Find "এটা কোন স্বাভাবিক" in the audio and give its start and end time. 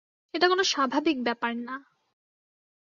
0.33-1.17